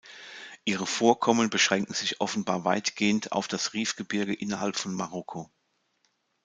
Ihre 0.65 0.87
Vorkommen 0.87 1.51
beschränken 1.51 1.93
sich 1.93 2.21
offenbar 2.21 2.65
weitgehend 2.65 3.33
auf 3.33 3.47
das 3.47 3.75
Rifgebirge 3.75 4.33
innerhalb 4.33 4.75
von 4.75 4.95
Marokko. 4.95 5.51